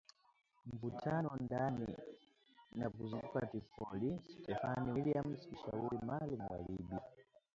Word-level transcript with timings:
mvutano 0.71 1.29
ndani 1.45 1.87
na 2.77 2.85
kuzunguka 2.93 3.47
Tripoli, 3.49 4.09
Stephanie 4.37 4.91
Williams 4.93 5.41
mshauri 5.51 5.97
maalum 6.07 6.41
kwa 6.47 6.57
Libya 6.67 6.99